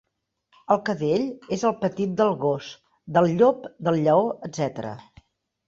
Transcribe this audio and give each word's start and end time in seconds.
El 0.75 0.79
cadell 0.87 1.25
és 1.57 1.65
el 1.69 1.75
petit 1.83 2.17
del 2.23 2.33
gos, 2.47 2.71
del 3.19 3.31
llop, 3.37 3.71
del 3.91 4.03
lleó, 4.09 4.27
etc. 4.51 4.93